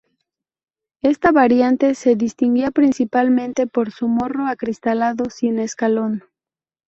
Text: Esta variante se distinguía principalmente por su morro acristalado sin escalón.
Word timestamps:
Esta 1.03 1.31
variante 1.31 1.93
se 1.93 2.15
distinguía 2.15 2.71
principalmente 2.71 3.67
por 3.67 3.91
su 3.91 4.07
morro 4.07 4.47
acristalado 4.47 5.25
sin 5.29 5.59
escalón. 5.59 6.23